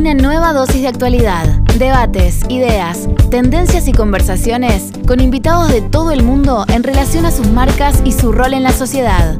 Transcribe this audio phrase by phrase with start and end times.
[0.00, 1.46] Una nueva dosis de actualidad,
[1.78, 7.48] debates, ideas, tendencias y conversaciones con invitados de todo el mundo en relación a sus
[7.48, 9.38] marcas y su rol en la sociedad.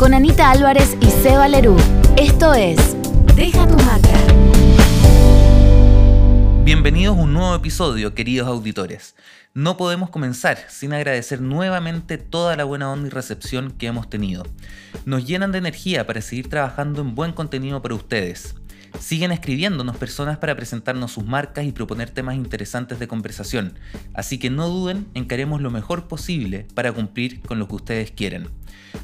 [0.00, 1.76] Con Anita Álvarez y Seba Lerú.
[2.16, 2.96] Esto es
[3.36, 4.18] Deja tu marca.
[6.64, 9.14] Bienvenidos a un nuevo episodio, queridos auditores.
[9.54, 14.42] No podemos comenzar sin agradecer nuevamente toda la buena onda y recepción que hemos tenido.
[15.04, 18.56] Nos llenan de energía para seguir trabajando en buen contenido para ustedes.
[18.98, 23.74] Siguen escribiéndonos personas para presentarnos sus marcas y proponer temas interesantes de conversación,
[24.14, 27.76] así que no duden en que haremos lo mejor posible para cumplir con lo que
[27.76, 28.48] ustedes quieren.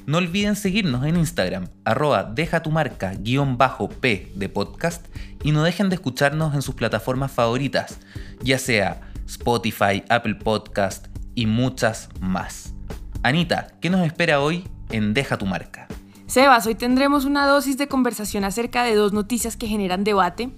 [0.06, 5.06] No olviden seguirnos en Instagram, arroba deja tu marca guion bajo P de podcast
[5.42, 7.98] y no dejen de escucharnos en sus plataformas favoritas,
[8.42, 12.74] ya sea Spotify, Apple Podcast y muchas más.
[13.22, 15.88] Anita, ¿qué nos espera hoy en Deja tu marca?
[16.26, 20.50] Sebas, hoy tendremos una dosis de conversación acerca de dos noticias que generan debate.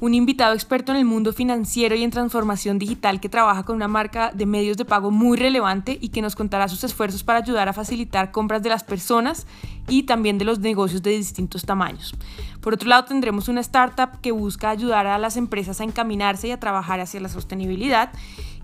[0.00, 3.88] Un invitado experto en el mundo financiero y en transformación digital que trabaja con una
[3.88, 7.70] marca de medios de pago muy relevante y que nos contará sus esfuerzos para ayudar
[7.70, 9.46] a facilitar compras de las personas
[9.88, 12.14] y también de los negocios de distintos tamaños.
[12.60, 16.50] Por otro lado, tendremos una startup que busca ayudar a las empresas a encaminarse y
[16.50, 18.12] a trabajar hacia la sostenibilidad.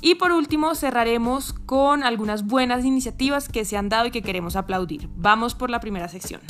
[0.03, 4.56] Y por último, cerraremos con algunas buenas iniciativas que se han dado y que queremos
[4.56, 5.09] aplaudir.
[5.17, 6.41] Vamos por la primera sección.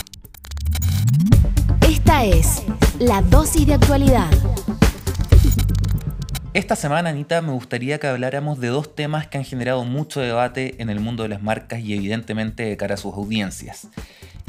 [1.89, 2.63] Esta es
[3.01, 4.31] la dosis de actualidad.
[6.53, 10.81] Esta semana, Anita, me gustaría que habláramos de dos temas que han generado mucho debate
[10.83, 13.89] en el mundo de las marcas y evidentemente de cara a sus audiencias.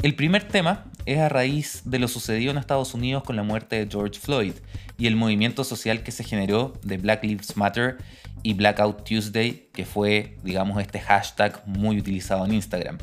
[0.02, 3.76] El primer tema es a raíz de lo sucedido en Estados Unidos con la muerte
[3.76, 4.54] de George Floyd
[5.02, 7.98] y el movimiento social que se generó de Black Lives Matter
[8.44, 12.98] y Blackout Tuesday, que fue, digamos, este hashtag muy utilizado en Instagram.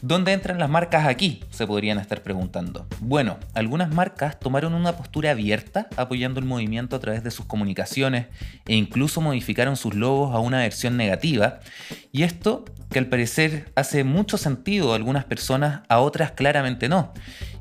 [0.00, 1.44] ¿Dónde entran las marcas aquí?
[1.50, 2.86] Se podrían estar preguntando.
[3.00, 8.28] Bueno, algunas marcas tomaron una postura abierta apoyando el movimiento a través de sus comunicaciones
[8.64, 11.60] e incluso modificaron sus logos a una versión negativa.
[12.10, 17.12] Y esto, que al parecer hace mucho sentido a algunas personas, a otras claramente no.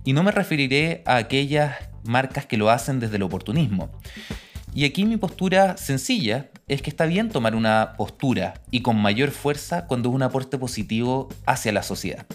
[0.06, 3.90] Y no me referiré a aquellas marcas que lo hacen desde el oportunismo.
[4.75, 9.30] Y aquí mi postura sencilla es que está bien tomar una postura y con mayor
[9.30, 12.25] fuerza cuando es un aporte positivo hacia la sociedad.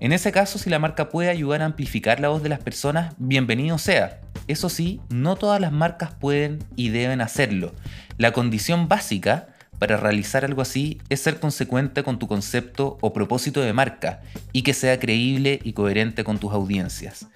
[0.00, 3.14] En ese caso, si la marca puede ayudar a amplificar la voz de las personas,
[3.18, 4.20] bienvenido sea.
[4.46, 7.74] Eso sí, no todas las marcas pueden y deben hacerlo.
[8.16, 9.48] La condición básica
[9.78, 14.20] para realizar algo así es ser consecuente con tu concepto o propósito de marca
[14.52, 17.26] y que sea creíble y coherente con tus audiencias.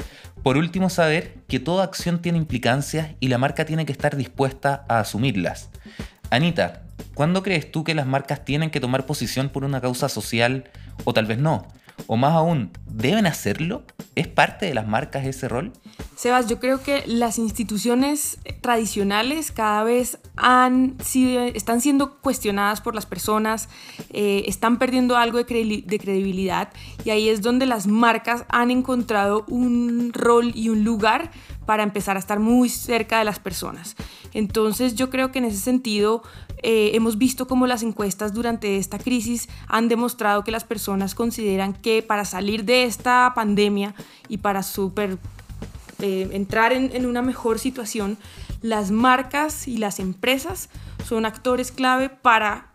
[0.42, 4.84] Por último, saber que toda acción tiene implicancias y la marca tiene que estar dispuesta
[4.88, 5.70] a asumirlas.
[6.30, 6.82] Anita,
[7.14, 10.64] ¿cuándo crees tú que las marcas tienen que tomar posición por una causa social
[11.04, 11.68] o tal vez no?
[12.06, 13.84] O más aún, ¿deben hacerlo?
[14.14, 15.72] ¿Es parte de las marcas ese rol?
[16.16, 22.94] Sebas, yo creo que las instituciones tradicionales cada vez han sido, están siendo cuestionadas por
[22.94, 23.68] las personas,
[24.10, 26.68] eh, están perdiendo algo de, de credibilidad
[27.04, 31.30] y ahí es donde las marcas han encontrado un rol y un lugar
[31.66, 33.96] para empezar a estar muy cerca de las personas.
[34.34, 36.22] Entonces yo creo que en ese sentido
[36.62, 41.72] eh, hemos visto cómo las encuestas durante esta crisis han demostrado que las personas consideran
[41.72, 43.94] que para salir de esta pandemia
[44.28, 45.18] y para super,
[45.98, 48.16] eh, entrar en, una mejor situación,
[48.60, 50.68] las marcas y las empresas
[51.04, 52.68] son actores clave para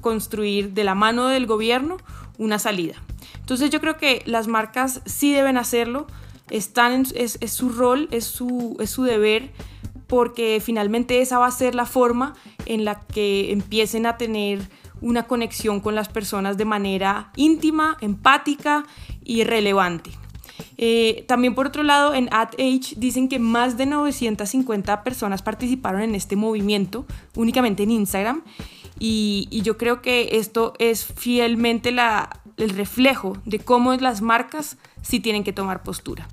[0.00, 1.98] construir de la mano del gobierno
[2.38, 2.94] una salida.
[3.38, 6.08] Entonces yo creo que las marcas sí deben hacerlo,
[6.50, 9.52] están es, es, su rol, es su, es su deber,
[10.12, 12.34] porque finalmente esa va a ser la forma
[12.66, 14.60] en la que empiecen a tener
[15.00, 18.84] una conexión con las personas de manera íntima, empática
[19.24, 20.10] y relevante.
[20.76, 26.14] Eh, también por otro lado, en AdAge dicen que más de 950 personas participaron en
[26.14, 28.42] este movimiento, únicamente en Instagram,
[28.98, 31.88] y, yo creo que esto es fielmente
[32.58, 36.28] el reflejo de cómo las marcas sí tienen que tomar postura.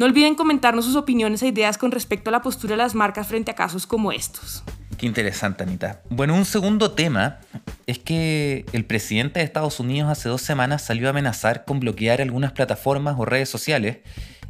[0.00, 3.26] No olviden comentarnos sus opiniones e ideas con respecto a la postura de las marcas
[3.26, 4.64] frente a casos como estos.
[4.96, 6.00] Qué interesante, Anita.
[6.08, 7.40] Bueno, un segundo tema
[7.86, 12.22] es que el presidente de Estados Unidos hace dos semanas salió a amenazar con bloquear
[12.22, 13.98] algunas plataformas o redes sociales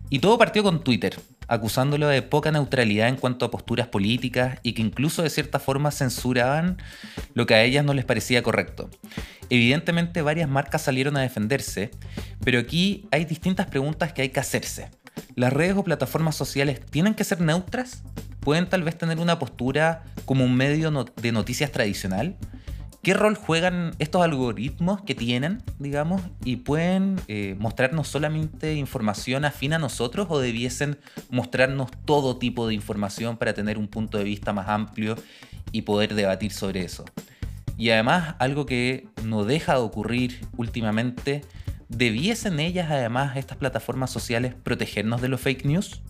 [0.09, 1.19] y todo partió con Twitter,
[1.49, 5.91] acusándolo de poca neutralidad en cuanto a posturas políticas y que incluso de cierta forma
[5.91, 6.79] censuraban
[7.35, 8.89] lo que a ellas no les parecía correcto.
[9.49, 11.91] Evidentemente varias marcas salieron a defenderse,
[12.45, 14.91] pero aquí hay distintas preguntas que hay que hacerse.
[15.35, 18.03] ¿Las redes o plataformas sociales tienen que ser neutras?
[18.41, 22.37] ¿Pueden tal vez tener una postura como un medio de noticias tradicional?
[23.03, 29.73] ¿qué rol juegan estos algoritmos que tienen, digamos, y pueden eh, mostrarnos solamente información afín
[29.73, 30.99] a nosotros o debiesen
[31.31, 35.17] mostrarnos todo tipo de información para tener un punto de vista más amplio
[35.73, 37.05] y poder debatir sobre eso?
[37.79, 41.43] Y además, algo que no deja de ocurrir últimamente,
[41.91, 46.01] ¿debiesen ellas además, estas plataformas sociales, protegernos de los fake news?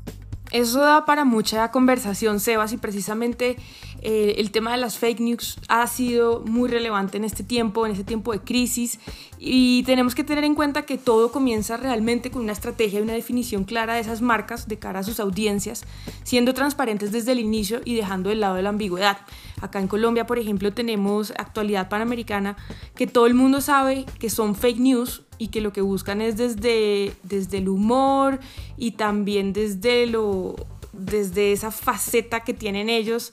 [0.53, 3.57] Eso da para mucha conversación, Sebas, y precisamente
[4.03, 7.93] eh, el tema de las fake news ha sido muy relevante en este tiempo, en
[7.93, 8.99] este tiempo de crisis,
[9.39, 13.13] y tenemos que tener en cuenta que todo comienza realmente con una estrategia y una
[13.13, 15.85] definición clara de esas marcas de cara a sus audiencias,
[16.23, 19.19] siendo transparentes desde el inicio y dejando de lado de la ambigüedad.
[19.61, 22.57] Acá en Colombia, por ejemplo, tenemos actualidad panamericana
[22.95, 26.37] que todo el mundo sabe que son fake news y que lo que buscan es
[26.37, 28.41] desde, desde el humor
[28.79, 30.57] y también desde, lo,
[30.93, 33.33] desde esa faceta que tienen ellos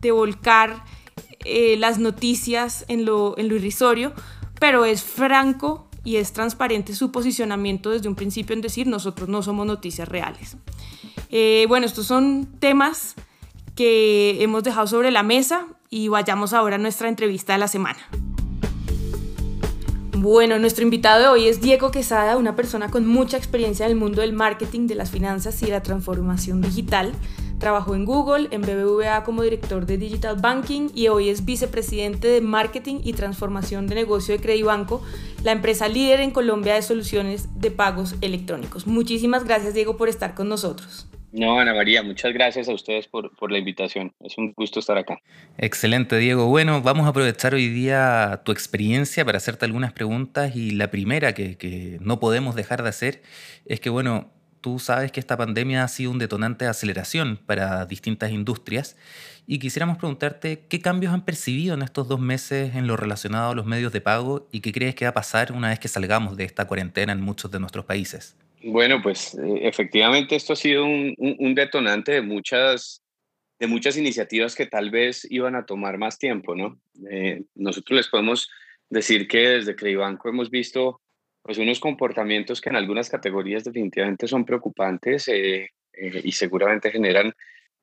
[0.00, 0.84] de volcar
[1.44, 4.12] eh, las noticias en lo, irrisorio,
[4.58, 9.42] pero es franco y es transparente su posicionamiento desde un principio en decir nosotros no
[9.42, 10.56] somos noticias reales.
[11.30, 13.14] Eh, bueno, estos son temas
[13.74, 18.00] que hemos dejado sobre la mesa y vayamos ahora a nuestra entrevista de la semana.
[20.22, 23.98] Bueno, nuestro invitado de hoy es Diego Quesada, una persona con mucha experiencia en el
[23.98, 27.14] mundo del marketing, de las finanzas y de la transformación digital.
[27.60, 32.40] Trabajó en Google, en BBVA como director de Digital Banking y hoy es vicepresidente de
[32.40, 35.04] Marketing y Transformación de Negocio de Credibanco,
[35.44, 38.86] la empresa líder en Colombia de soluciones de pagos electrónicos.
[38.86, 41.06] Muchísimas gracias, Diego, por estar con nosotros.
[41.32, 44.14] No, Ana María, muchas gracias a ustedes por, por, la invitación.
[44.20, 45.20] Es un gusto estar acá.
[45.58, 46.46] Excelente, Diego.
[46.46, 51.34] Bueno, vamos a aprovechar hoy día tu experiencia para hacerte algunas preguntas y la primera
[51.34, 53.22] que, que no podemos dejar de hacer
[53.66, 57.86] es que, bueno, tú sabes que esta pandemia ha sido un detonante de aceleración para
[57.86, 58.96] distintas industrias
[59.46, 63.54] y quisiéramos preguntarte qué cambios han percibido en estos dos meses en lo relacionado a
[63.54, 66.36] los medios de pago y qué crees que va a pasar una vez que salgamos
[66.36, 68.36] de esta cuarentena en muchos de nuestros países.
[68.62, 73.02] Bueno, pues eh, efectivamente esto ha sido un, detonante de muchas,
[73.58, 76.78] de muchas iniciativas que tal vez iban a tomar más tiempo, ¿no?
[77.10, 78.50] Eh, nosotros les podemos
[78.90, 81.00] decir que desde Credibanco hemos visto
[81.42, 87.32] pues, unos comportamientos que en algunas categorías definitivamente son preocupantes eh, y seguramente generan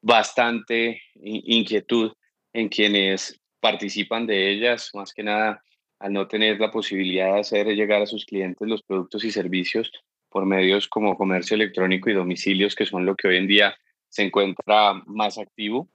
[0.01, 2.13] bastante inquietud
[2.53, 5.61] en quienes participan de ellas, más que nada
[5.99, 9.91] al no tener la posibilidad de hacer llegar a sus clientes los productos y servicios
[10.29, 13.75] por medios como comercio electrónico y domicilios, que son lo que hoy en día
[14.09, 15.89] se encuentra más activo.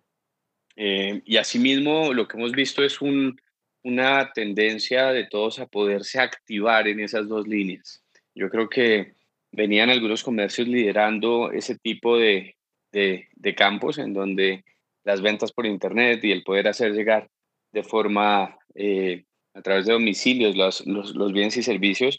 [0.75, 3.41] Eh, y asimismo, lo que hemos visto es un,
[3.85, 8.03] una tendencia de todos a poderse activar en esas dos líneas.
[8.35, 9.15] Yo creo que
[9.51, 12.57] venían algunos comercios liderando ese tipo de,
[12.93, 14.65] de, campos en donde
[15.05, 17.29] las ventas por Internet y el poder hacer llegar
[17.73, 19.25] de forma eh,
[19.55, 22.19] a través de domicilios los, los, los bienes y servicios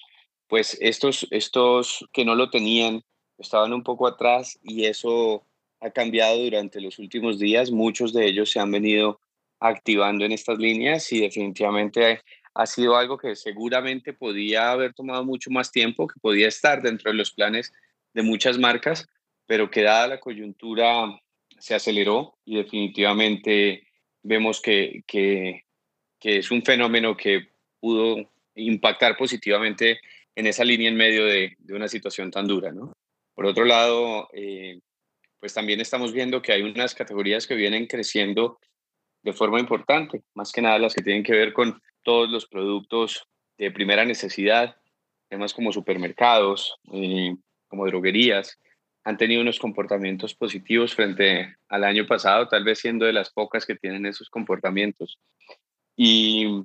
[0.54, 3.02] pues estos, estos que no lo tenían
[3.40, 5.48] estaban un poco atrás y eso
[5.80, 7.72] ha cambiado durante los últimos días.
[7.72, 9.20] Muchos de ellos se han venido
[9.64, 12.22] activando en estas líneas y definitivamente
[12.54, 17.12] ha sido algo que seguramente podía haber tomado mucho más tiempo, que podía estar dentro
[17.12, 17.72] de los planes
[18.14, 19.08] de muchas marcas,
[19.48, 21.18] pero que dada la coyuntura
[21.58, 23.88] se aceleró y definitivamente
[24.22, 25.64] vemos que, que,
[26.22, 27.48] es un fenómeno que
[27.80, 30.00] pudo impactar positivamente
[30.36, 32.72] en esa línea en medio de, una situación tan dura.
[32.72, 32.94] ¿no?
[33.34, 34.80] Por otro lado, eh,
[35.40, 38.60] pues también estamos viendo que hay unas categorías que vienen creciendo
[39.24, 43.28] de forma importante, más que nada las que tienen que ver con todos los productos
[43.58, 44.76] de primera necesidad,
[45.30, 47.36] temas como supermercados, eh,
[47.68, 48.60] como droguerías,
[49.06, 53.66] han tenido unos comportamientos positivos frente al año pasado, tal vez siendo de las pocas
[53.66, 55.20] que tienen esos comportamientos.
[55.96, 56.64] Y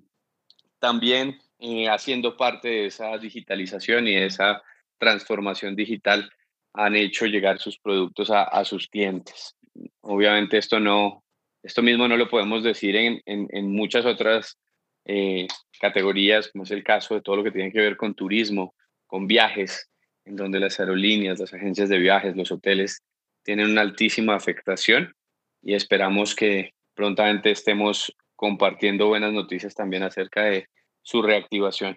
[0.79, 4.63] también eh, haciendo parte de esa digitalización y de esa
[4.99, 6.31] transformación digital,
[6.75, 9.57] han hecho llegar sus productos a, sus clientes.
[10.01, 11.25] Obviamente esto no,
[11.63, 14.59] esto mismo no lo podemos decir en, en, muchas otras
[15.05, 15.47] eh,
[15.81, 18.75] categorías, como es el caso de todo lo que tiene que ver con turismo,
[19.07, 19.89] con viajes,
[20.25, 23.03] en donde las aerolíneas, las agencias de viajes, los hoteles
[23.43, 25.15] tienen una altísima afectación
[25.63, 30.69] y esperamos que prontamente estemos compartiendo buenas noticias también acerca de
[31.03, 31.97] su reactivación.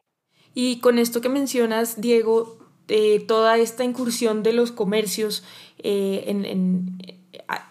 [0.54, 5.44] Y con esto que mencionas, Diego, eh, toda esta incursión de los comercios
[5.80, 7.21] eh, en,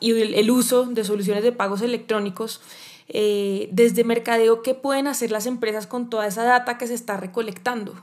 [0.01, 2.63] y el, uso de soluciones de pagos electrónicos,
[3.09, 7.17] eh, desde mercadeo, ¿qué pueden hacer las empresas con toda esa data que se está
[7.17, 7.95] recolectando?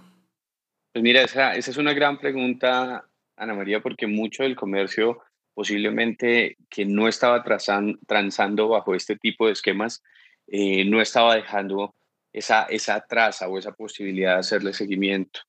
[0.94, 5.22] Pues mira, esa, esa es una gran pregunta, Ana María, porque mucho del comercio
[5.54, 10.04] posiblemente que no estaba transando bajo este tipo de esquemas,
[10.48, 11.96] no estaba dejando
[12.38, 15.40] esa, esa traza o esa posibilidad de hacerle seguimiento.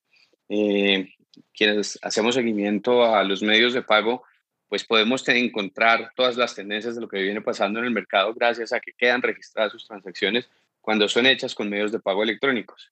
[0.49, 1.09] Eh,
[1.53, 4.23] quienes hacemos seguimiento a los medios de pago,
[4.69, 8.71] pues podemos encontrar todas las tendencias de lo que viene pasando en el mercado gracias
[8.71, 10.47] a que quedan registradas sus transacciones
[10.79, 12.91] cuando son hechas con medios de pago electrónicos.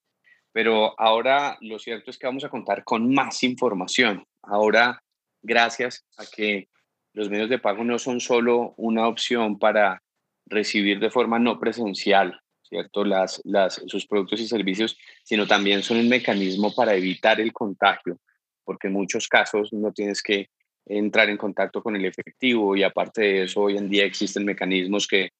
[0.51, 4.25] Pero ahora lo cierto es que vamos a contar con más información.
[4.41, 5.03] Ahora,
[5.43, 6.67] gracias a que
[7.13, 10.01] los medios de pago no son solo una opción para
[10.47, 13.05] recibir de forma no presencial, ¿cierto?
[13.05, 18.19] Las, las, sus productos y servicios, sino también son un mecanismo para evitar el contagio,
[18.63, 20.49] porque en muchos casos no tienes que
[20.87, 25.07] entrar en contacto con el efectivo y aparte de eso, hoy en día existen mecanismos
[25.07, 25.31] que,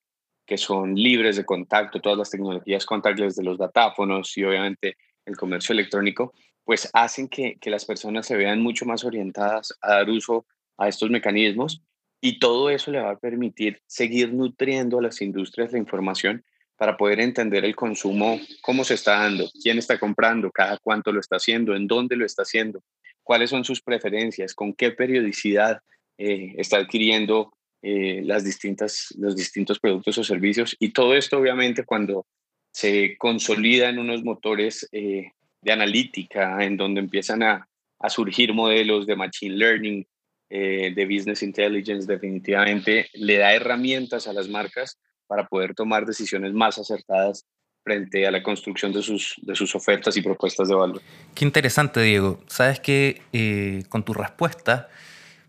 [0.45, 5.35] que son libres de contacto, todas las tecnologías contactless de los datáfonos y obviamente el
[5.35, 10.09] comercio electrónico, pues hacen que, que las personas se vean mucho más orientadas a dar
[10.09, 10.45] uso
[10.77, 11.81] a estos mecanismos
[12.21, 16.43] y todo eso le va a permitir seguir nutriendo a las industrias de información
[16.77, 21.19] para poder entender el consumo, cómo se está dando, quién está comprando, cada cuánto lo
[21.19, 22.83] está haciendo, en dónde lo está haciendo,
[23.27, 25.81] cuáles son sus preferencias, con qué periodicidad
[26.17, 30.77] eh, está adquiriendo eh, las distintas, los distintos productos o servicios.
[30.79, 32.25] Y todo esto, obviamente, cuando
[32.72, 35.31] se consolida en unos motores eh,
[35.62, 37.67] de analítica, en donde empiezan a,
[38.00, 40.07] a surgir modelos de machine learning,
[40.50, 46.77] de business intelligence, definitivamente le da herramientas a las marcas para poder tomar decisiones más
[46.77, 47.46] acertadas
[47.88, 51.01] frente a la construcción de sus, de sus ofertas y propuestas de valor.
[51.34, 52.41] Qué interesante, Diego.
[52.48, 54.89] Sabes que eh, con tu respuesta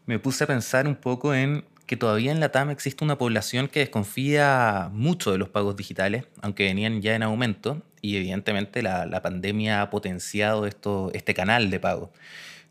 [0.06, 3.66] me puse a pensar un poco en que todavía en la TAM existe una población
[3.66, 9.04] que desconfía mucho de los pagos digitales, aunque venían ya en aumento, y evidentemente la,
[9.06, 12.12] la pandemia ha potenciado esto, este canal de pago.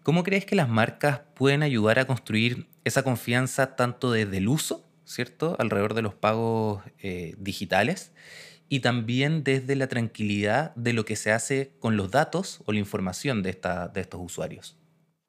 [0.01, 4.87] ¿Cómo crees que las marcas pueden ayudar a construir esa confianza tanto desde el uso
[5.07, 5.55] ¿cierto?
[5.57, 8.11] Alrededor de los pagos eh, digitales
[8.69, 12.79] y también desde la tranquilidad de lo que se hace con los datos o la
[12.79, 14.77] información de, esta, de estos usuarios.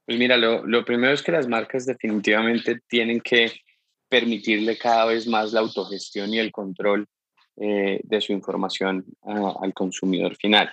[0.07, 3.53] Pues mira, lo, lo primero es que las marcas definitivamente tienen que
[4.09, 7.07] permitirle cada vez más la autogestión y el control
[7.61, 10.73] eh, de su información al consumidor final.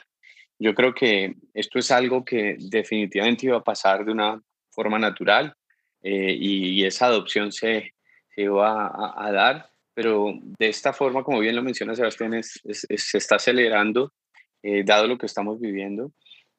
[0.60, 5.54] Yo creo que esto es algo que definitivamente iba a pasar de una forma natural
[6.04, 7.96] eh, y, y, esa adopción se,
[8.36, 13.18] se va a, dar, pero de esta forma, como bien lo menciona Sebastián, es, se
[13.18, 14.12] está acelerando,
[14.62, 16.12] eh, dado lo que estamos viviendo,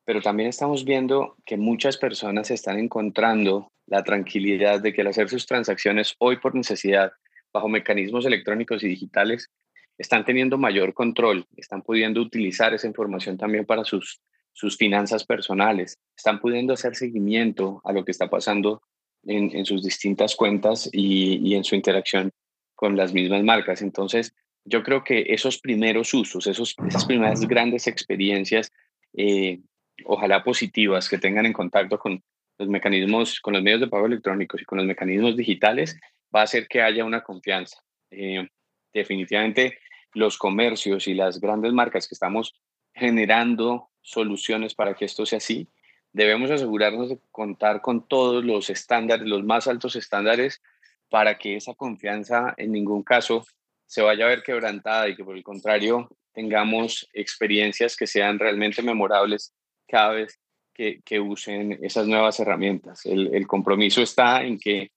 [0.05, 5.29] pero también estamos viendo que muchas personas están encontrando la tranquilidad de que al hacer
[5.29, 7.13] sus transacciones hoy por necesidad,
[7.53, 9.51] bajo mecanismos electrónicos y digitales,
[9.99, 14.21] están teniendo mayor control, están pudiendo utilizar esa información también para sus,
[14.53, 18.83] sus finanzas personales, están pudiendo hacer seguimiento a lo que está pasando
[19.25, 22.31] en, sus distintas cuentas y, en su interacción
[22.77, 23.83] con las mismas marcas.
[23.83, 28.73] Entonces, yo creo que esos primeros usos, esos, esas primeras grandes experiencias,
[29.15, 29.61] eh,
[30.05, 32.23] ojalá positivas, que tengan en contacto con
[32.59, 35.99] los mecanismos, con los medios de pago electrónicos y con los mecanismos digitales,
[36.35, 37.83] va a hacer que haya una confianza.
[38.11, 38.49] Eh,
[38.93, 39.79] definitivamente
[40.15, 42.55] los comercios y las grandes marcas que estamos
[42.95, 45.69] generando soluciones para que esto sea así,
[46.13, 50.63] debemos asegurarnos de contar con todos los estándares, los más altos estándares,
[51.09, 53.45] para que esa confianza en ningún caso
[53.87, 58.83] se vaya a ver quebrantada y que por el contrario tengamos experiencias que sean realmente
[58.83, 59.55] memorables
[59.87, 60.39] cada vez
[60.75, 63.07] que, usen esas nuevas herramientas.
[63.07, 64.91] El, compromiso está en que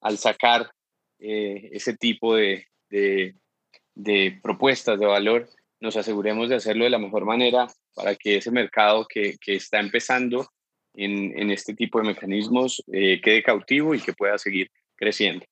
[0.00, 0.70] al sacar
[1.18, 5.48] eh, ese tipo de, de, propuestas de valor,
[5.80, 9.80] nos aseguremos de hacerlo de la mejor manera para que ese mercado que, que está
[9.80, 10.48] empezando
[10.94, 15.44] en, este tipo de mecanismos eh, quede cautivo y que pueda seguir creciendo.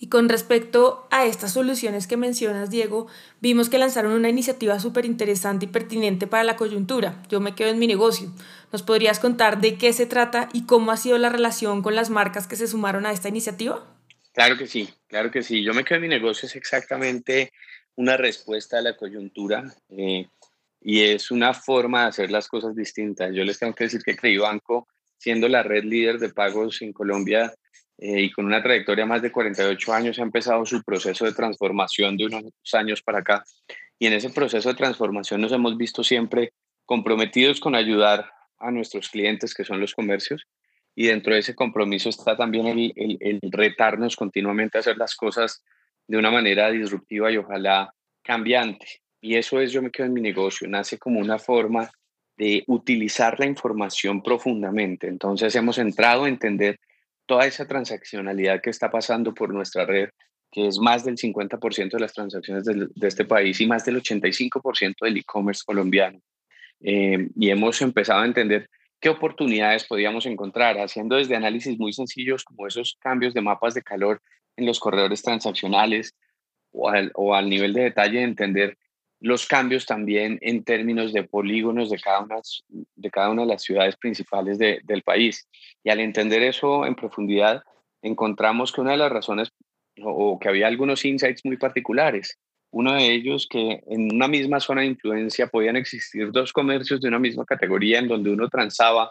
[0.00, 3.08] Y con respecto a estas soluciones que mencionas, Diego,
[3.40, 7.20] vimos que lanzaron una iniciativa súper interesante y pertinente para la coyuntura.
[7.28, 8.32] Yo me quedo en mi negocio.
[8.72, 12.10] ¿Nos podrías contar de qué se trata y cómo ha sido la relación con las
[12.10, 13.84] marcas que se sumaron a esta iniciativa?
[14.32, 15.64] Claro que sí, claro que sí.
[15.64, 17.52] Yo me quedo en mi negocio es exactamente
[17.96, 20.28] una respuesta a la coyuntura eh,
[20.80, 23.34] y es una forma de hacer las cosas distintas.
[23.34, 24.86] Yo les tengo que decir que Creí Banco,
[25.16, 27.52] siendo la red líder de pagos en Colombia
[27.98, 32.16] eh, y con una trayectoria más de 48 años, ha empezado su proceso de transformación
[32.16, 33.44] de unos años para acá.
[33.98, 36.52] Y en ese proceso de transformación nos hemos visto siempre
[36.84, 40.46] comprometidos con ayudar a nuestros clientes, que son los comercios,
[40.94, 45.14] y dentro de ese compromiso está también el, el, el, retarnos continuamente a hacer las
[45.14, 45.62] cosas
[46.06, 48.86] de una manera disruptiva y ojalá cambiante.
[49.20, 51.90] Y eso es, yo me quedo en mi negocio, nace como una forma
[52.36, 55.08] de utilizar la información profundamente.
[55.08, 56.78] Entonces hemos entrado a entender
[57.28, 60.08] toda esa transaccionalidad que está pasando por nuestra red
[60.50, 64.94] que es más del 50% de las transacciones de, este país y más del 85%
[65.02, 66.20] del e-commerce colombiano.
[66.80, 72.44] Eh, y hemos empezado a entender qué oportunidades podíamos encontrar, haciendo desde análisis muy sencillos
[72.44, 74.22] como esos cambios de mapas de calor
[74.56, 76.14] en los corredores transaccionales
[76.72, 78.78] o al, o al nivel de detalle de entender
[79.20, 82.36] los cambios también en términos de polígonos de cada una
[82.68, 85.48] de, cada una de las ciudades principales del país.
[85.82, 87.62] Y al entender eso en profundidad,
[88.02, 89.52] encontramos que una de las razones
[90.02, 92.38] o que había algunos insights muy particulares.
[92.70, 97.08] Uno de ellos que en una misma zona de influencia podían existir dos comercios de
[97.08, 99.10] una misma categoría en donde uno transaba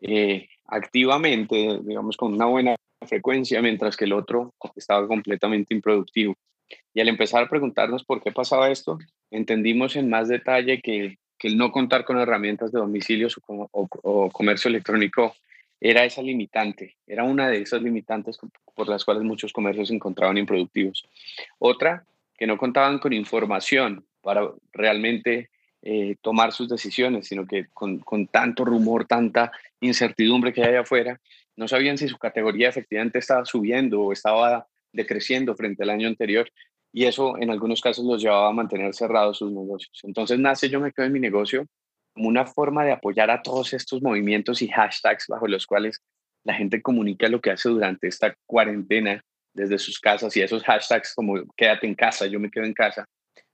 [0.00, 6.34] eh, activamente, digamos, con una buena frecuencia, mientras que el otro estaba completamente improductivo.
[6.92, 8.98] Y al empezar a preguntarnos por qué pasaba esto,
[9.30, 15.34] entendimos en más detalle que, el no contar con herramientas de domicilios o, comercio electrónico
[15.78, 18.38] era esa limitante, era una de esas limitantes
[18.74, 21.06] por las cuales muchos comercios se encontraban improductivos.
[21.58, 22.06] Otra,
[22.38, 25.50] que no contaban con información para realmente
[25.82, 31.20] eh, tomar sus decisiones, sino que con, con, tanto rumor, tanta incertidumbre que hay afuera,
[31.56, 36.48] no sabían si su categoría efectivamente estaba subiendo o estaba decreciendo frente al año anterior
[36.92, 40.00] y eso en algunos casos los llevaba a mantener cerrados sus negocios.
[40.04, 41.66] Entonces nace Yo me quedo en mi negocio
[42.14, 46.00] como una forma de apoyar a todos estos movimientos y hashtags bajo los cuales
[46.44, 49.20] la gente comunica lo que hace durante esta cuarentena
[49.52, 53.06] desde sus casas y esos hashtags como quédate en casa, yo me quedo en casa.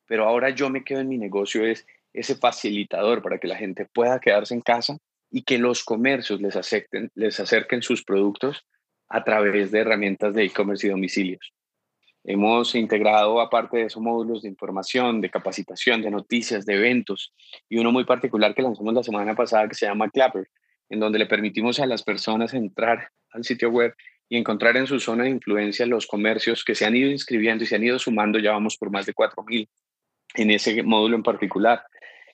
[0.07, 3.87] Pero ahora yo me quedo en mi negocio es ese facilitador para que la gente
[3.87, 4.99] pueda quedarse en casa
[5.31, 8.67] y que los comercios les, acepten, les acerquen sus productos
[9.11, 11.52] a través de herramientas de e-commerce y domicilios.
[12.23, 17.35] Hemos integrado, aparte de esos módulos de información, de capacitación, de noticias, de eventos,
[17.69, 20.49] y uno muy particular que lanzamos la semana pasada que se llama Clapper,
[20.90, 23.95] en donde le permitimos a las personas entrar al sitio web
[24.29, 27.67] y encontrar en su zona de influencia los comercios que se han ido inscribiendo y
[27.67, 29.69] se han ido sumando, ya vamos por más de 4.000
[30.35, 31.83] en ese módulo en particular,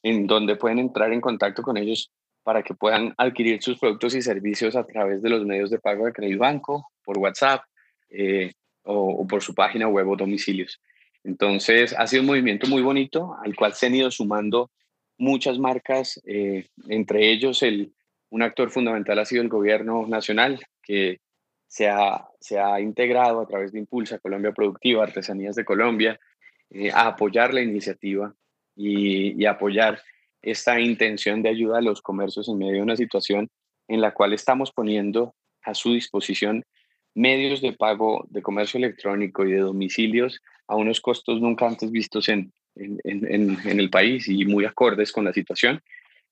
[0.02, 2.12] en donde pueden entrar en contacto con ellos
[2.46, 6.06] para que puedan adquirir sus productos y servicios a través de los medios de pago
[6.06, 7.64] de Crédito Banco, por WhatsApp
[8.08, 8.52] eh,
[8.84, 10.80] o, por su página web o domicilios.
[11.24, 14.70] Entonces, ha sido un movimiento muy bonito al cual se han ido sumando
[15.18, 17.92] muchas marcas, eh, entre ellos el,
[18.30, 21.18] un actor fundamental ha sido el gobierno nacional, que
[21.66, 26.20] se ha, se ha integrado a través de Impulsa Colombia Productiva, Artesanías de Colombia,
[26.70, 28.32] eh, a apoyar la iniciativa
[28.76, 30.00] y, y apoyar
[30.46, 33.50] esta intención de ayuda a los comercios en medio de una situación
[33.88, 36.64] en la cual estamos poniendo a su disposición
[37.14, 42.28] medios de pago de comercio electrónico y de domicilios a unos costos nunca antes vistos
[42.28, 45.80] en, en, en, el país y muy acordes con la situación,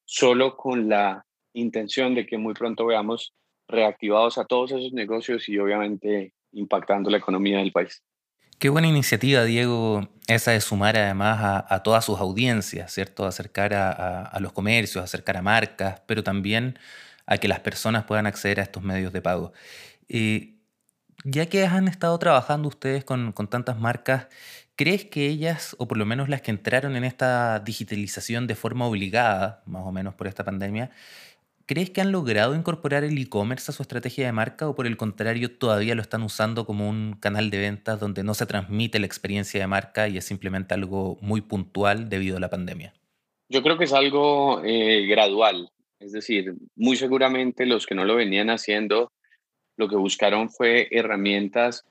[0.04, 3.34] solo con la intención de que muy pronto veamos
[3.66, 8.02] reactivados a todos esos negocios y obviamente impactando la economía del país.
[8.58, 13.26] Qué buena iniciativa, Diego, esa de sumar además a, todas sus audiencias, ¿cierto?
[13.26, 16.78] Acercar a, los comercios, acercar a marcas, pero también
[17.26, 19.52] a que las personas puedan acceder a estos medios de pago.
[20.08, 20.54] Eh,
[21.24, 24.28] ya que han estado trabajando ustedes con tantas marcas,
[24.76, 28.86] ¿crees que ellas, o por lo menos las que entraron en esta digitalización de forma
[28.86, 30.90] obligada, más o menos por esta pandemia,
[31.66, 34.98] ¿Crees que han logrado incorporar el e-commerce a su estrategia de marca o por el
[34.98, 39.06] contrario todavía lo están usando como un canal de ventas donde no se transmite la
[39.06, 42.92] experiencia de marca y es simplemente algo muy puntual debido a la pandemia?
[43.48, 48.16] Yo creo que es algo eh, gradual, es decir, muy seguramente los que no lo
[48.16, 49.10] venían haciendo
[49.76, 51.84] lo que buscaron fue herramientas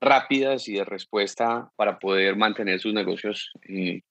[0.00, 4.02] rápidas y de respuesta para poder mantener sus negocios eh,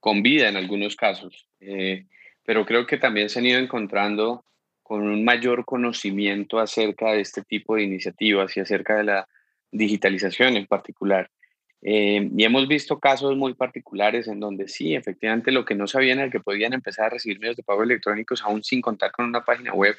[0.00, 1.48] con vida en algunos casos.
[1.60, 2.06] Eh,
[2.44, 4.44] pero creo que también se han ido encontrando
[4.82, 9.28] con un mayor conocimiento acerca de este tipo de iniciativas y acerca de la
[9.72, 11.30] digitalización en particular.
[11.80, 16.18] Eh, y hemos visto casos muy particulares en donde sí, efectivamente, lo que no sabían
[16.18, 19.44] era que podían empezar a recibir medios de pago electrónicos aún sin contar con una
[19.44, 19.96] página web.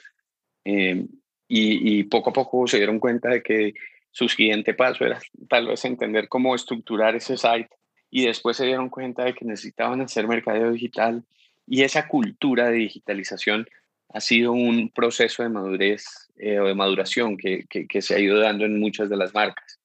[0.65, 1.05] Eh,
[1.47, 3.73] y, y, poco a poco se dieron cuenta de que
[4.09, 7.69] su siguiente paso era tal vez entender cómo estructurar ese site
[8.09, 11.23] y después se dieron cuenta de que necesitaban hacer mercadeo digital
[11.67, 13.67] y esa cultura de digitalización
[14.09, 17.65] ha sido un proceso de madurez eh, o de maduración que,
[18.01, 19.79] se ha ido dando en muchas de las marcas.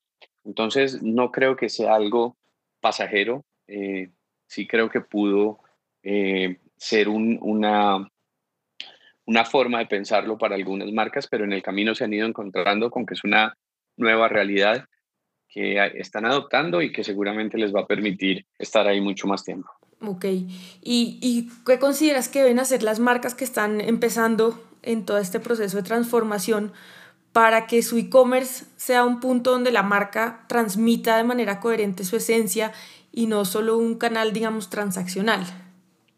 [0.44, 2.36] Entonces, no creo que sea algo
[2.80, 4.10] pasajero, eh,
[4.46, 5.60] sí creo que pudo
[6.02, 8.08] eh, ser un, una,
[9.26, 12.90] una forma de pensarlo para algunas marcas, pero en el camino se han ido encontrando
[12.90, 13.56] con que es una
[13.96, 14.86] nueva realidad
[15.48, 19.70] que están adoptando y que seguramente les va a permitir estar ahí mucho más tiempo.
[20.02, 20.24] Ok.
[20.24, 20.48] ¿Y,
[20.82, 25.76] ¿Y qué consideras que deben hacer las marcas que están empezando en todo este proceso
[25.76, 26.72] de transformación
[27.32, 32.16] para que su e-commerce sea un punto donde la marca transmita de manera coherente su
[32.16, 32.72] esencia
[33.12, 35.44] y no solo un canal, digamos, transaccional.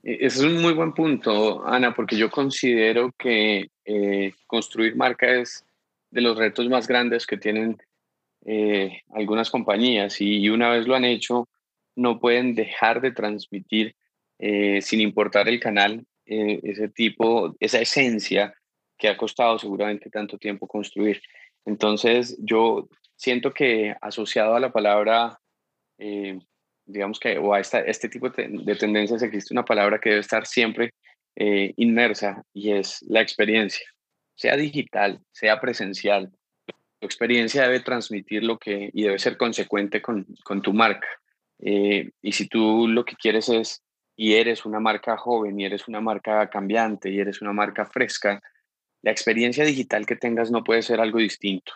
[0.03, 5.29] E-, ese es un muy buen punto, Ana, porque yo considero que eh, construir marca
[5.29, 5.65] es
[6.11, 7.79] de los retos más grandes que tienen
[8.45, 11.49] eh, algunas compañías y, una vez lo han hecho,
[11.97, 13.95] no pueden dejar de transmitir,
[14.39, 18.55] eh, sin importar el canal, ese tipo, esa esencia
[18.97, 21.21] que ha costado seguramente tanto tiempo construir.
[21.67, 25.39] Entonces, yo siento que asociado a la palabra
[26.87, 30.47] digamos que, o a esta, este tipo de, tendencias existe una palabra que debe estar
[30.47, 30.95] siempre
[31.37, 33.87] eh, inmersa y es la experiencia,
[34.35, 36.31] sea digital, sea presencial.
[36.67, 41.09] Tu experiencia debe transmitir lo que y debe ser consecuente con, con tu marca.
[41.63, 43.83] Eh, y si tú lo que quieres es,
[44.17, 48.43] y eres una marca joven, y eres una marca cambiante, y eres una marca fresca,
[49.01, 51.73] la experiencia digital que tengas no puede ser algo distinto.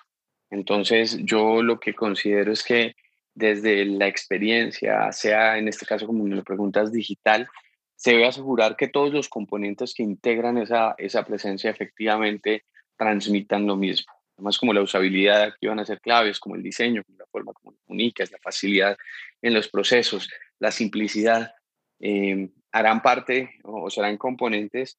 [0.50, 2.94] Entonces, yo lo que considero es que
[3.34, 7.48] desde la experiencia, sea en este caso como me lo preguntas digital,
[7.94, 12.64] se debe asegurar que todos los componentes que integran esa, esa presencia efectivamente
[12.96, 14.12] transmitan lo mismo.
[14.36, 17.74] Además, como la usabilidad aquí van a ser claves, como el diseño, la forma como
[17.86, 18.96] comunicas, la facilidad
[19.42, 21.54] en los procesos, la simplicidad,
[22.00, 24.98] eh, harán parte o serán componentes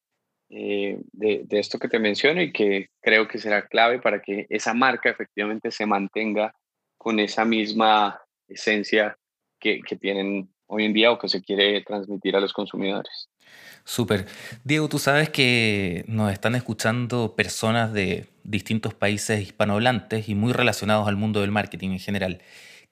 [0.50, 4.48] eh, de, de, esto que te menciono y que creo que será clave para que
[4.50, 6.56] esa marca efectivamente se mantenga
[6.98, 9.18] con esa misma esencia
[9.60, 13.30] que, tienen hoy en día o que se quiere transmitir a los consumidores.
[13.84, 14.26] Súper.
[14.64, 21.08] Diego, tú sabes que nos están escuchando personas de distintos países hispanohablantes y muy relacionados
[21.08, 22.42] al mundo del marketing en general.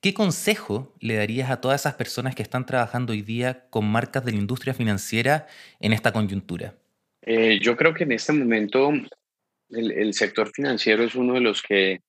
[0.05, 4.23] ¿Qué consejo le darías a todas esas personas que están trabajando hoy día con marcas
[4.23, 5.47] de la industria financiera
[5.79, 6.75] en esta coyuntura?
[7.23, 8.93] Eh, yo creo que en este momento
[9.71, 12.01] el, sector financiero es uno de los que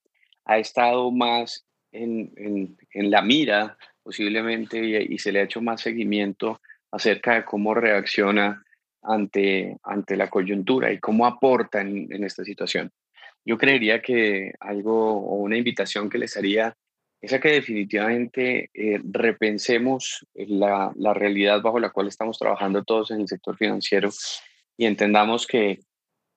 [0.44, 4.78] ha estado más en, la mira posiblemente
[5.08, 8.62] y, se le ha hecho más seguimiento acerca de cómo reacciona
[9.00, 12.92] ante, ante la coyuntura y cómo aporta en, esta situación.
[13.42, 16.76] Yo creería que algo o una invitación que les haría
[17.20, 23.10] es a que definitivamente eh, repensemos la, la realidad bajo la cual estamos trabajando todos
[23.10, 24.10] en el sector financiero
[24.76, 25.80] y entendamos que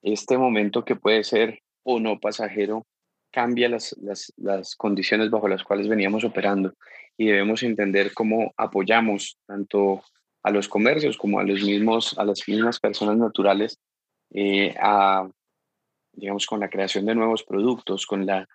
[0.01, 2.85] este momento que puede ser o no pasajero
[3.31, 6.73] cambia las, las, las, condiciones bajo las cuales veníamos operando
[7.17, 10.01] y debemos entender cómo apoyamos tanto
[10.41, 13.77] a los comercios como a los mismos a las mismas personas naturales
[14.33, 15.29] eh, a
[16.13, 18.47] digamos con la creación de nuevos productos con la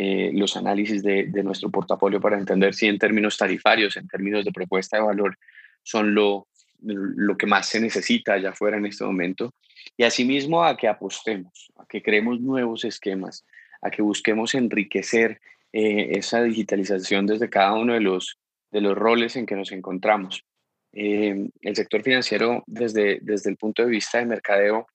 [0.00, 4.44] eh, los análisis de, de, nuestro portafolio para entender si en términos tarifarios en términos
[4.44, 5.36] de propuesta de valor
[5.82, 6.46] son lo
[6.80, 9.52] lo que más se necesita allá afuera en este momento
[9.96, 13.44] y asimismo a que apostemos a que creemos nuevos esquemas
[13.82, 15.40] a que busquemos enriquecer
[15.72, 18.38] eh, esa digitalización desde cada uno de los,
[18.70, 20.44] de los roles en que nos encontramos.
[20.92, 24.86] Eh, el sector financiero, desde, desde el punto de vista de mercadeo,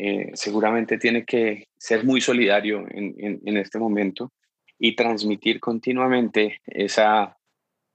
[0.00, 4.32] eh, seguramente tiene que ser muy solidario en, en, este momento
[4.78, 7.36] y transmitir continuamente esa,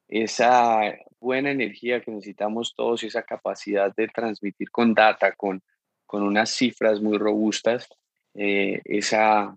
[0.09, 0.81] esa
[1.21, 5.61] buena energía que necesitamos todos y esa capacidad de transmitir con data, con,
[6.05, 7.87] con unas cifras muy robustas,
[8.33, 9.55] esa,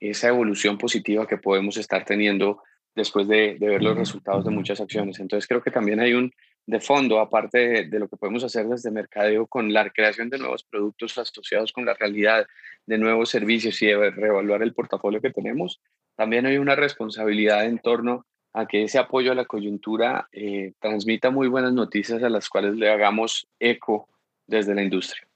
[0.00, 2.62] esa evolución positiva que podemos estar teniendo
[2.94, 5.20] después de, ver los resultados de muchas acciones.
[5.20, 6.32] Entonces creo que también hay un
[6.68, 10.64] de fondo, aparte de, lo que podemos hacer desde mercadeo con la creación de nuevos
[10.64, 12.46] productos asociados con la realidad,
[12.84, 15.80] de nuevos servicios y de reevaluar el portafolio que tenemos,
[16.14, 21.30] también hay una responsabilidad en torno a que ese apoyo a la coyuntura eh, transmita
[21.30, 24.06] muy buenas noticias a las cuales le hagamos eco
[24.46, 25.26] desde la industria.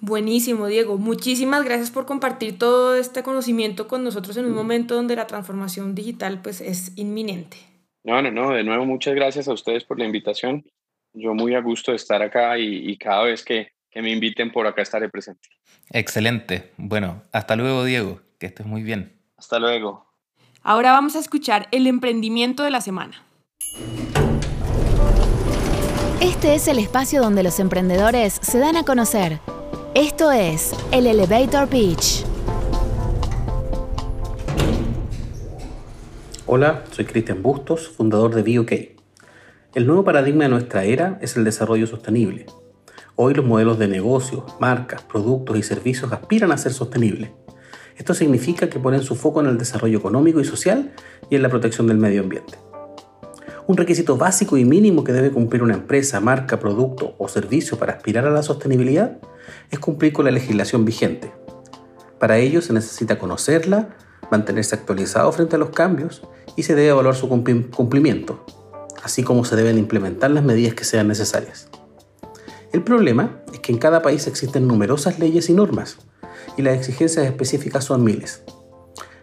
[0.00, 0.98] Buenísimo, Diego.
[0.98, 5.96] Muchísimas gracias por compartir todo este conocimiento con nosotros en un momento donde la transformación
[5.96, 7.56] digital pues es inminente.
[8.04, 8.52] No, no, no.
[8.52, 10.64] De nuevo, muchas gracias a ustedes por la invitación.
[11.18, 14.52] Yo muy a gusto de estar acá y, y cada vez que, que me inviten
[14.52, 15.48] por acá estaré presente.
[15.90, 16.72] Excelente.
[16.76, 18.20] Bueno, hasta luego, Diego.
[18.38, 19.18] Que estés muy bien.
[19.36, 20.06] Hasta luego.
[20.62, 23.22] Ahora vamos a escuchar el emprendimiento de la semana.
[26.20, 29.40] Este es el espacio donde los emprendedores se dan a conocer
[29.98, 32.22] esto es el Elevator Pitch.
[36.44, 38.72] Hola, soy Cristian Bustos, fundador de BOK.
[39.76, 42.46] El nuevo paradigma de nuestra era es el desarrollo sostenible.
[43.14, 47.32] Hoy los modelos de negocios, marcas, productos y servicios aspiran a ser sostenibles.
[47.94, 50.94] Esto significa que ponen su foco en el desarrollo económico y social
[51.28, 52.56] y en la protección del medio ambiente.
[53.66, 57.92] Un requisito básico y mínimo que debe cumplir una empresa, marca, producto o servicio para
[57.92, 59.18] aspirar a la sostenibilidad
[59.70, 61.34] es cumplir con la legislación vigente.
[62.18, 63.90] Para ello se necesita conocerla,
[64.30, 66.22] mantenerse actualizado frente a los cambios
[66.56, 68.46] y se debe evaluar su cumplimiento,
[69.02, 71.68] así como se deben implementar las medidas que sean necesarias.
[72.72, 75.98] El problema es que en cada país existen numerosas leyes y normas,
[76.56, 78.42] y las exigencias específicas son miles.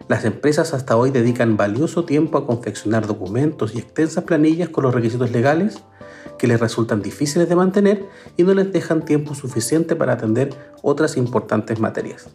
[0.08, 4.94] Las empresas hasta hoy dedican valioso tiempo a confeccionar documentos y extensas planillas con los
[4.94, 5.82] requisitos legales
[6.38, 8.04] que les resultan difíciles de mantener
[8.36, 10.50] y no les dejan tiempo suficiente para atender
[10.82, 12.28] otras importantes materias.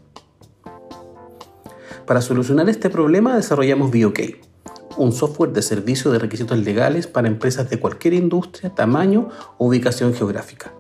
[2.08, 4.20] Para solucionar este problema desarrollamos BOK,
[5.00, 10.14] un software de servicio de requisitos legales para empresas de cualquier industria, tamaño o ubicación
[10.14, 10.74] geográfica.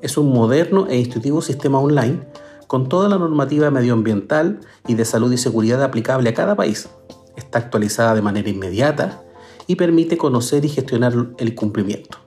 [0.00, 2.28] Es un moderno e intuitivo sistema online
[2.68, 6.88] con toda la normativa medioambiental y de salud y seguridad aplicable a cada país.
[7.36, 9.24] Está actualizada de manera inmediata
[9.66, 12.18] y permite conocer y gestionar el cumplimiento.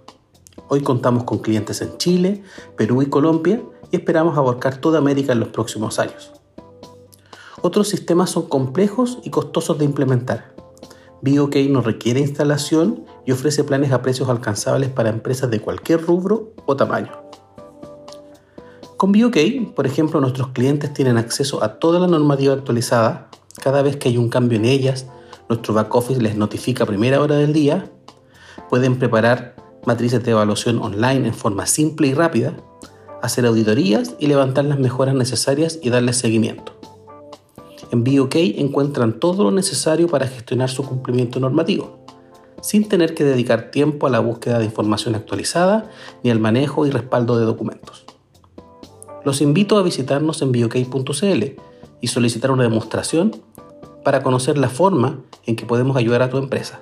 [0.67, 2.43] Hoy contamos con clientes en Chile,
[2.75, 6.33] Perú y Colombia y esperamos abarcar toda América en los próximos años.
[7.61, 10.60] Otros sistemas son complejos y costosos de implementar.
[11.21, 16.53] BOK no requiere instalación y ofrece planes a precios alcanzables para empresas de cualquier rubro
[16.65, 17.11] o tamaño.
[18.97, 23.29] Con BOK, por ejemplo, nuestros clientes tienen acceso a toda la normativa actualizada.
[23.61, 25.07] Cada vez que hay un cambio en ellas,
[25.47, 27.91] nuestro back office les notifica a primera hora del día.
[28.69, 29.55] Pueden preparar
[29.85, 32.55] matrices de evaluación online en forma simple y rápida,
[33.21, 36.80] hacer auditorías y levantar las mejoras necesarias y darles seguimiento.
[37.91, 42.05] En BOK encuentran todo lo necesario para gestionar su cumplimiento normativo,
[42.61, 45.89] sin tener que dedicar tiempo a la búsqueda de información actualizada
[46.23, 48.05] ni al manejo y respaldo de documentos.
[49.25, 51.43] Los invito a visitarnos en BOK.cl
[51.99, 53.35] y solicitar una demostración
[54.05, 56.79] para conocer la forma en que podemos ayudar a tu empresa,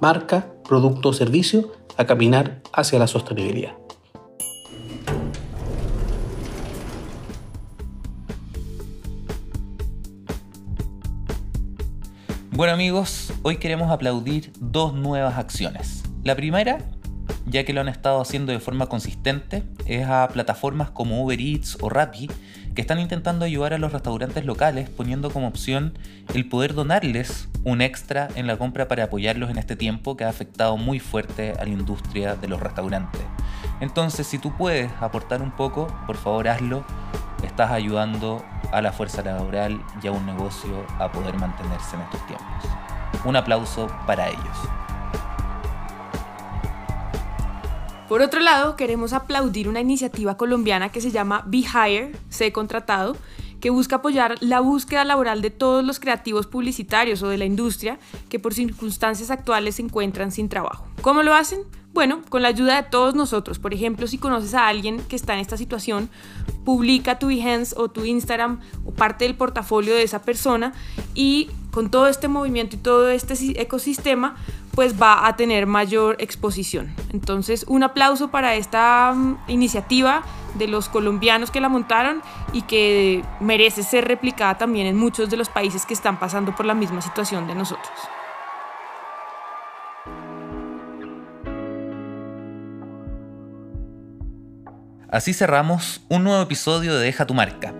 [0.00, 3.76] marca, producto o servicio a caminar hacia la sostenibilidad.
[12.58, 16.02] Bueno amigos, hoy queremos aplaudir dos nuevas acciones.
[16.24, 16.78] La primera,
[17.46, 21.78] ya que lo han estado haciendo de forma consistente, es a plataformas como Uber Eats
[21.80, 22.28] o Rappi,
[22.74, 25.96] que están intentando ayudar a los restaurantes locales poniendo como opción
[26.34, 30.28] el poder donarles un extra en la compra para apoyarlos en este tiempo que ha
[30.28, 33.22] afectado muy fuerte a la industria de los restaurantes.
[33.80, 36.84] Entonces, si tú puedes aportar un poco, por favor hazlo.
[37.42, 42.26] Estás ayudando a la fuerza laboral y a un negocio a poder mantenerse en estos
[42.26, 42.46] tiempos.
[43.24, 44.58] Un aplauso para ellos.
[48.08, 53.16] Por otro lado, queremos aplaudir una iniciativa colombiana que se llama Be Hire, Sé Contratado,
[53.60, 57.98] que busca apoyar la búsqueda laboral de todos los creativos publicitarios o de la industria
[58.28, 60.86] que por circunstancias actuales se encuentran sin trabajo.
[61.02, 61.60] ¿Cómo lo hacen?
[61.92, 63.58] Bueno, con la ayuda de todos nosotros.
[63.58, 66.08] Por ejemplo, si conoces a alguien que está en esta situación,
[66.68, 70.74] publica tu Behance o tu Instagram o parte del portafolio de esa persona
[71.14, 74.36] y con todo este movimiento y todo este ecosistema,
[74.74, 76.94] pues va a tener mayor exposición.
[77.10, 80.22] Entonces, un aplauso para esta mm, iniciativa
[80.58, 82.20] de los colombianos que la montaron
[82.52, 86.66] y que merece ser replicada también en muchos de los países que están pasando por
[86.66, 87.88] la misma situación de nosotros.
[95.10, 97.72] Así cerramos un nuevo episodio de Deja tu marca.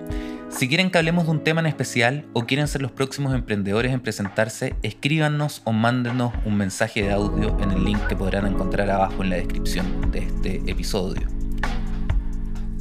[0.48, 3.92] Si quieren que hablemos de un tema en especial o quieren ser los próximos emprendedores
[3.92, 8.88] en presentarse, escríbanos o mándenos un mensaje de audio en el link que podrán encontrar
[8.88, 11.28] abajo en la descripción de este episodio.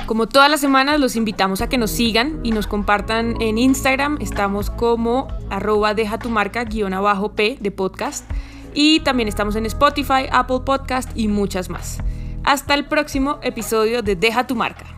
[0.05, 4.17] Como todas las semanas, los invitamos a que nos sigan y nos compartan en Instagram.
[4.21, 8.23] Estamos como arroba deja tu marca guion abajo P de podcast.
[8.73, 11.97] Y también estamos en Spotify, Apple Podcast y muchas más.
[12.47, 14.96] Hasta el próximo episodio de Deja tu marca.